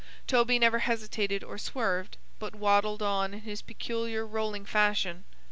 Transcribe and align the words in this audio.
Toby 0.25 0.57
never 0.57 0.79
hesitated 0.79 1.43
or 1.43 1.59
swerved, 1.59 2.17
but 2.39 2.55
waddled 2.55 3.03
on 3.03 3.35
in 3.35 3.41
his 3.41 3.61
peculiar 3.61 4.25
rolling 4.25 4.65
fashion. 4.65 5.25